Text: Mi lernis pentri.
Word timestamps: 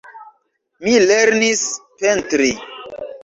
Mi 0.85 0.95
lernis 1.11 1.61
pentri. 2.01 2.51